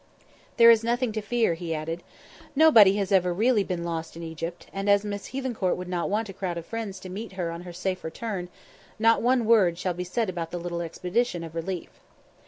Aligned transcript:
"There 0.57 0.71
is 0.71 0.83
nothing 0.83 1.11
to 1.11 1.21
fear," 1.21 1.53
he 1.53 1.75
added. 1.75 2.01
"Nobody 2.55 2.95
has 2.95 3.11
ever 3.11 3.31
really 3.31 3.63
been 3.63 3.83
lost 3.83 4.15
in 4.17 4.23
Egypt, 4.23 4.65
and 4.73 4.89
as 4.89 5.05
Miss 5.05 5.27
Hethencourt 5.27 5.75
will 5.77 5.87
not 5.87 6.09
want 6.09 6.27
a 6.27 6.33
crowd 6.33 6.57
of 6.57 6.65
friends 6.65 6.99
to 7.01 7.07
meet 7.09 7.33
her 7.33 7.51
on 7.51 7.61
her 7.61 7.71
safe 7.73 8.03
return, 8.03 8.49
not 8.97 9.21
one 9.21 9.45
word 9.45 9.77
shall 9.77 9.93
be 9.93 10.03
said 10.03 10.27
about 10.27 10.49
the 10.49 10.57
little 10.57 10.81
expedition 10.81 11.43
of 11.43 11.53
relief." 11.53 11.89